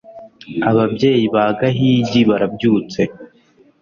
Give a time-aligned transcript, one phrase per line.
[0.69, 3.01] ababyeyi ba gahigi barabyutse